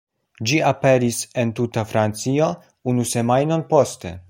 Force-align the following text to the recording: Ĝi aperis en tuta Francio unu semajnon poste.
Ĝi 0.51 0.55
aperis 0.69 1.19
en 1.43 1.51
tuta 1.59 1.83
Francio 1.91 2.49
unu 2.93 3.07
semajnon 3.13 3.67
poste. 3.75 4.19